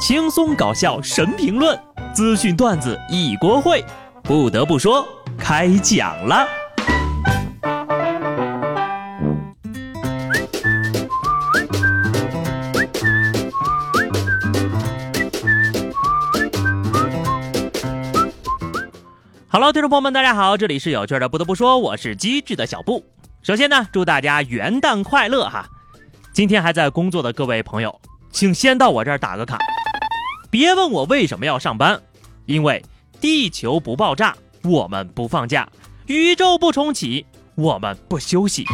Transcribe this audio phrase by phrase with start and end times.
[0.00, 1.78] 轻松搞笑神评论，
[2.14, 3.84] 资讯段子一锅烩。
[4.22, 6.48] 不得不说，开讲了。
[19.50, 21.28] Hello，听众朋友们，大家好，这里是有趣的。
[21.28, 23.04] 不得不说，我是机智的小布。
[23.42, 25.66] 首先呢，祝大家元旦快乐哈！
[26.32, 29.58] 今天还在工作的各位朋友，请先到我这儿打个卡。
[30.50, 32.02] 别问我为什么要上班，
[32.46, 32.84] 因为
[33.20, 35.64] 地球不爆炸，我们不放假；
[36.06, 38.66] 宇宙不重启，我们不休息。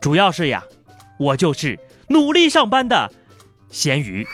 [0.00, 0.62] 主要是呀，
[1.18, 1.76] 我就是
[2.08, 3.10] 努力上班的
[3.68, 4.24] 咸鱼。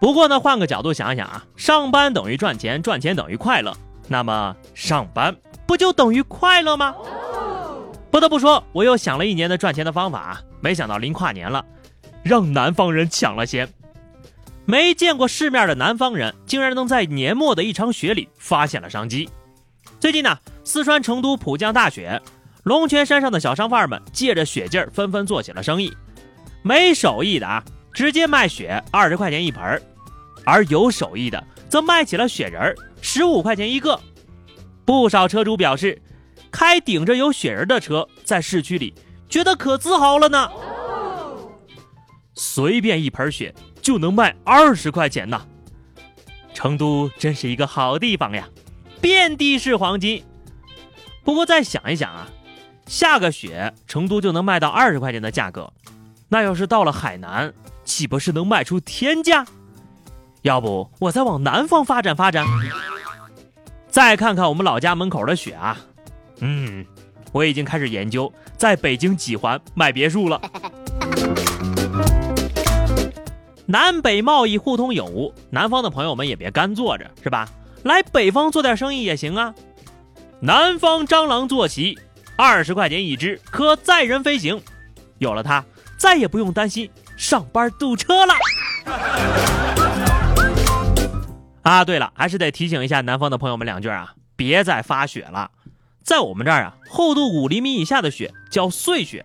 [0.00, 3.76] 不过呢，换个角度想想啊，上班等于赚钱，赚钱等于快乐，
[4.08, 6.94] 那么上班不就等于快乐吗？
[8.10, 11.62] 不得不说，我又想了一年的赚钱的方法，没想到临跨年了，
[12.22, 13.68] 让南方人抢了先。
[14.70, 19.28] 没见过世面的南方人，竟然能在年末的一场雪里发现了商机。
[19.98, 22.22] 最近呢，四川成都普降大雪，
[22.62, 25.92] 龙泉山上的小商贩们借着雪劲儿，纷纷做起了生意。
[26.62, 29.82] 没手艺的啊，直接卖雪，二十块钱一盆儿。
[30.44, 33.98] 而有手艺的则卖起了雪人儿，十五块钱一个。
[34.84, 36.00] 不少车主表示，
[36.52, 38.94] 开顶着有雪人的车在市区里，
[39.28, 40.48] 觉得可自豪了呢。
[42.36, 43.52] 随便一盆雪
[43.90, 45.44] 就能卖二十块钱呢。
[46.54, 48.48] 成都真是一个好地方呀，
[49.00, 50.22] 遍地是黄金。
[51.24, 52.28] 不过再想一想啊，
[52.86, 55.72] 下个雪成都就能卖到二十块钱的价格，
[56.28, 57.52] 那要是到了海南，
[57.84, 59.44] 岂不是能卖出天价？
[60.42, 62.46] 要不我再往南方发展发展？
[63.88, 65.76] 再看看我们老家门口的雪啊，
[66.38, 66.86] 嗯，
[67.32, 70.40] 我已经开始研究在北京几环买别墅了。
[73.70, 77.48] 南北贸易互通有无，南方的朋友们也别干坐着，是吧？
[77.84, 79.54] 来北方做点生意也行啊。
[80.40, 81.96] 南方蟑螂坐骑，
[82.34, 84.60] 二十块钱一只，可载人飞行。
[85.18, 85.64] 有了它，
[85.96, 88.34] 再也不用担心上班堵车了。
[91.62, 95.48] 啊，对了，还是得提醒一下南方的朋友们两句啊，别再发雪了。
[96.02, 99.24] 在我们这儿啊，厚度五厘米以下的雪叫碎雪，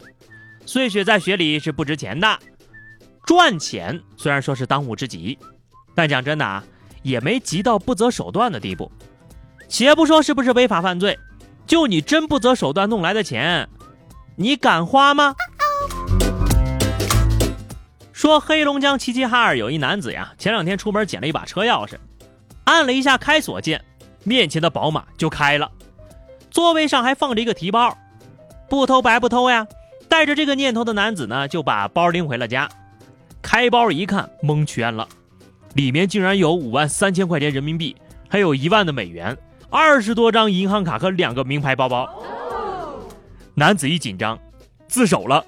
[0.67, 2.37] 碎雪在雪里是不值钱的。
[3.25, 5.37] 赚钱虽然说是当务之急，
[5.95, 6.63] 但讲真的啊，
[7.01, 8.91] 也没急到不择手段的地步。
[9.67, 11.17] 且不说是不是违法犯罪，
[11.65, 13.67] 就你真不择手段弄来的钱，
[14.35, 15.35] 你敢花吗？
[18.13, 21.95] 说黑龙江齐齐哈尔有一男子呀，前两天出门捡了一把车钥匙。
[22.65, 23.83] 按了一下开锁键，
[24.23, 25.71] 面前的宝马就开了，
[26.51, 27.97] 座位上还放着一个提包，
[28.69, 29.67] 不偷白不偷呀！
[30.07, 32.69] 带着这个念头的男子呢，就把包拎回了家。
[33.45, 35.07] 开包一看，蒙圈了，
[35.75, 37.95] 里面竟然有五万三千块钱人民币，
[38.27, 39.37] 还有一万的美元，
[39.69, 42.09] 二十多张银行卡和两个名牌包包。
[43.53, 44.39] 男子一紧张，
[44.87, 45.45] 自首了。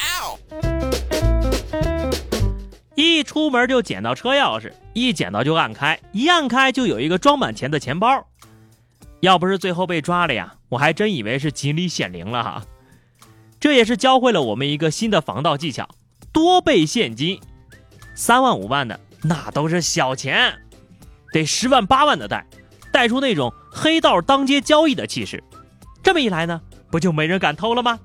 [2.93, 8.27] 一出门就捡到车钥匙，一捡到就按开，一按开就有一个装满钱的钱包。
[9.21, 12.63] 要不是最后被抓了呀，我还真以为是锦鲤显灵了哈。
[13.59, 15.89] 这也是教会了我们一个新的防盗技巧：
[16.31, 17.41] 多备现金。
[18.17, 20.51] 三万五万的那都是小钱，
[21.31, 22.43] 得十万八万的贷，
[22.91, 25.43] 贷出那种黑道当街交易的气势。
[26.01, 27.99] 这么一来呢，不就没人敢偷了吗？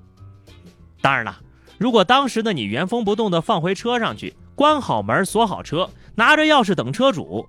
[1.00, 1.40] 当然了，
[1.78, 4.34] 如果当时的你原封不动的放回车上去。
[4.54, 7.48] 关好门，锁好车，拿着钥匙等车主。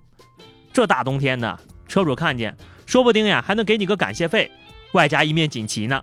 [0.72, 4.50] 这大冬天的，车主看见，说不定呀还能给你个感谢费，
[4.94, 6.00] 外加一面锦旗呢。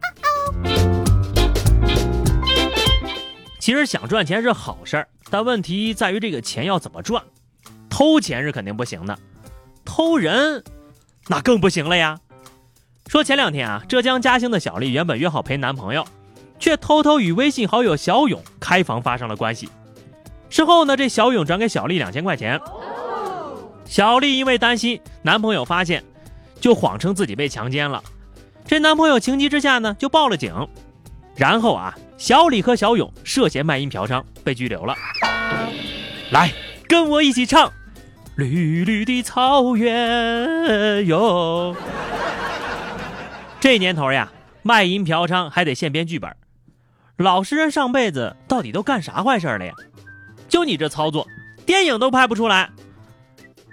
[3.60, 7.24] 其实想赚钱是好事儿，但问题在于这个钱要怎么赚。
[7.90, 9.18] 偷钱是肯定不行的，
[9.84, 10.64] 偷人
[11.28, 12.19] 那更不行了呀。
[13.08, 16.06] 说前两天啊，浙江嘉兴的小丽原本约好陪男朋友，
[16.58, 19.68] 却偷偷与微信好友小勇开房发生了关系。
[20.50, 22.59] 事后呢，这小勇转给小丽两千块钱。
[23.85, 26.03] 小丽因为担心男朋友发现，
[26.61, 28.02] 就谎称自己被强奸了。
[28.66, 30.67] 这男朋友情急之下呢，就报了警。
[31.35, 34.96] 然后啊，小李和小勇涉嫌卖淫嫖娼被拘留了。
[36.29, 36.52] 来，
[36.88, 37.68] 跟我一起唱
[38.35, 40.08] 《绿绿的草原》
[41.02, 41.76] 哟。
[43.59, 44.32] 这年头呀，
[44.62, 46.32] 卖淫嫖娼还得现编剧本。
[47.18, 49.73] 老实人上辈子到底都干啥坏事了呀？
[50.47, 51.28] 就你这操作，
[51.66, 52.70] 电影都拍不出来，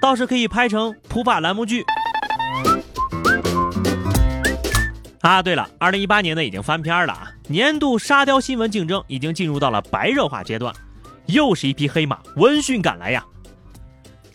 [0.01, 1.85] 倒是可以拍成普法栏目剧。
[5.21, 10.73] 啊，对了，二零一八年呢已经翻篇了啊，年度沙雕新闻竞争已经进入到了白热化阶段，
[11.27, 13.25] 又是一匹黑马闻讯赶来呀，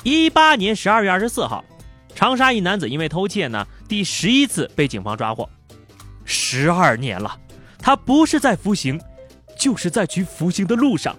[0.04, 1.64] 一八年十二月二十四号，
[2.14, 5.50] 长沙一男子因为偷窃呢，第十一次被警方抓获。
[6.26, 7.38] 十二年了，
[7.80, 9.00] 他不是在服刑，
[9.58, 11.16] 就是在去服刑的路上。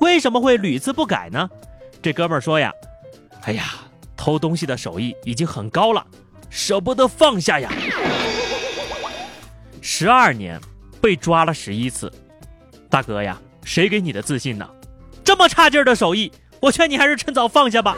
[0.00, 1.48] 为什么会屡次不改呢？
[2.02, 2.72] 这哥们儿说呀
[3.42, 3.64] ：“哎呀，
[4.16, 6.04] 偷东西的手艺已经很高了，
[6.50, 7.70] 舍不得放下呀。”
[9.88, 10.60] 十二年，
[11.00, 12.12] 被抓了十一次，
[12.90, 14.68] 大哥呀，谁给你的自信呢？
[15.22, 16.30] 这么差劲儿的手艺！
[16.60, 17.96] 我劝你还是趁早放下吧。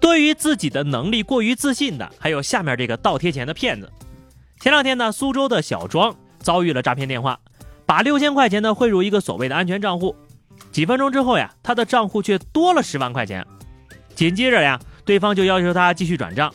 [0.00, 3.92] 对于自己的能力过于自信的，还有下面这个倒贴钱的骗子。
[4.58, 7.38] 前两天呢，苏州的小庄遭遇了诈骗电话，
[7.84, 10.16] 把六千块钱呢汇入一个所谓的安全账户，
[10.72, 13.46] 几分钟之后呀，他的账户却多了十万块钱。
[14.14, 16.50] 紧接着呀，对方就要求他继续转账。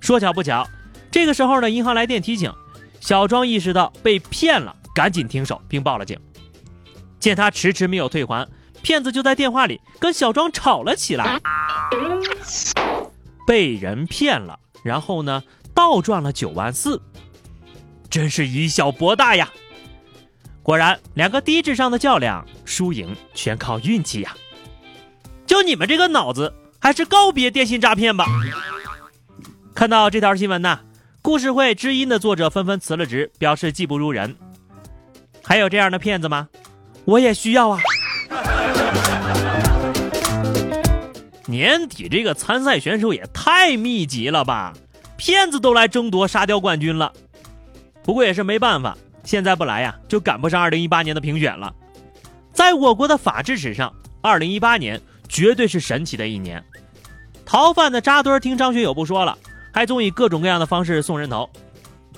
[0.00, 0.68] 说巧不巧，
[1.18, 2.54] 这个时候呢，银行来电提醒，
[3.00, 6.16] 小庄意识到被骗了，赶紧停手并报了警。
[7.18, 8.48] 见他迟迟没有退还，
[8.82, 11.40] 骗子就在电话里跟小庄吵了起来。
[13.44, 15.42] 被人骗了，然后呢，
[15.74, 17.02] 倒赚了九万四，
[18.08, 19.50] 真是以小博大呀！
[20.62, 24.36] 果然，两个低智商的较量，输赢全靠运气呀！
[25.48, 28.24] 就你们这个脑子，还是告别电信诈骗吧！
[29.74, 30.78] 看到这条新闻呢，
[31.28, 34.34] 故事会知音的作者纷纷辞了职，表示技不如人。
[35.44, 36.48] 还有这样的骗子吗？
[37.04, 37.78] 我也需要啊！
[41.44, 44.72] 年底这个参赛选手也太密集了吧，
[45.18, 47.12] 骗子都来争夺沙雕冠军了。
[48.02, 51.70] 不过也是没办法，现在不来呀，就赶不上二零一八年的评选了。
[52.54, 54.98] 在我国的法治史上，二零一八年
[55.28, 56.64] 绝对是神奇的一年。
[57.44, 59.36] 逃犯的扎堆听张学友不说了，
[59.72, 61.48] 还总以各种各样的方式送人头。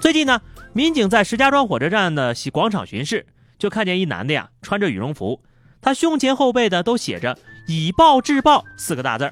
[0.00, 0.40] 最近呢，
[0.72, 3.26] 民警在石家庄火车站的广场巡视。
[3.58, 5.38] 就看见一男的呀，穿着羽绒服，
[5.82, 7.36] 他胸前后背的都写着
[7.68, 9.30] “以暴制暴”四个大字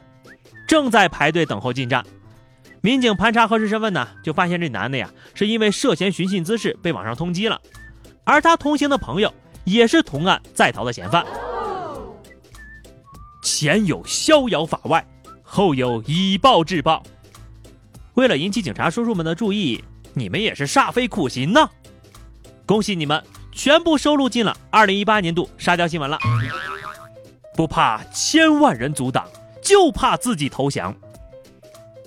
[0.67, 2.05] 正在排队等候进站。
[2.82, 7.59] 民警盘查核实身份呢，就发现这男的呀，是因为涉嫌寻衅滋事被网上通缉了，
[8.25, 9.32] 而他同行的朋友
[9.65, 11.25] 也是同案在逃的嫌犯。
[13.43, 15.03] 前有逍遥法外，
[15.43, 17.03] 后有以暴制暴。
[18.19, 19.81] 为了引起警察叔叔们的注意，
[20.12, 21.70] 你们也是煞费苦心呢。
[22.67, 23.23] 恭喜你们！
[23.53, 26.19] 全部收录进了二零一八年度沙雕新闻了。
[27.55, 29.25] 不怕千万人阻挡，
[29.62, 30.93] 就怕自己投降。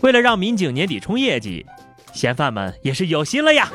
[0.02, 1.66] 为了让民警年底冲业绩，
[2.12, 3.72] 嫌犯们也是有心了呀。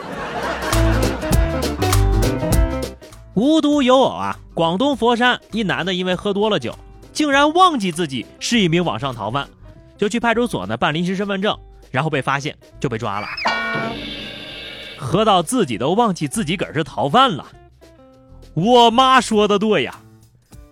[3.33, 6.79] 无独有偶啊，广东佛山一男的因为喝多了酒，
[7.15, 9.49] 竟然忘记自己是一名网上逃犯，
[9.97, 11.59] 就去派出所呢办临时身份证，
[11.97, 13.27] 然后被发现就被抓了。
[14.99, 17.47] 喝到自己都忘记自己个儿是逃犯了。
[18.53, 19.95] 我妈说的对呀，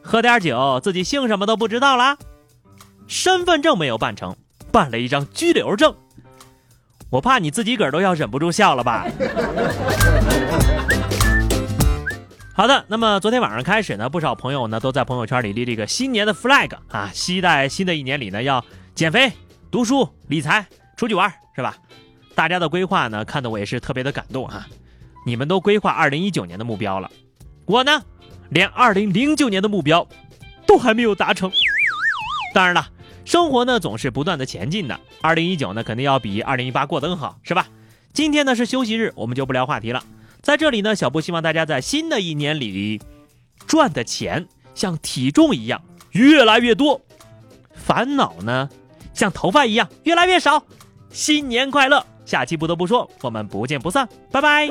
[0.02, 2.18] 喝点酒，自己姓什么都不知道啦。
[3.06, 4.36] 身份证没有办成，
[4.70, 5.94] 办了一张拘留证。
[7.08, 9.06] 我怕你自己个儿都要忍不住笑了吧。
[12.52, 18.62] 好的，那么昨天晚上开始呢，不少朋友呢都在朋友圈里立这个新年的 flag 啊，期待新的一年里呢要
[18.94, 19.32] 减肥、
[19.70, 21.76] 读书、理财、出去玩，是吧？
[22.34, 24.66] 大家的规划呢，看得我也是特别的感动哈。
[25.24, 27.10] 你们都规划二零一九年的目标了。
[27.64, 28.02] 我呢，
[28.50, 30.06] 连二零零九年的目标
[30.66, 31.50] 都还没有达成。
[32.52, 32.90] 当然了，
[33.24, 35.00] 生活呢总是不断的前进的。
[35.22, 37.68] 二零一九呢，肯定要比二零一八过得更好，是吧？
[38.12, 40.04] 今天呢是休息日，我们就不聊话题了。
[40.42, 43.00] 在这里呢，小布希望大家在新的一年里
[43.66, 47.00] 赚的钱像体重一样越来越多，
[47.72, 48.68] 烦恼呢
[49.14, 50.64] 像头发一样越来越少。
[51.14, 52.04] 新年快乐！
[52.24, 54.68] 下期不得不说，我们不见不散，拜拜。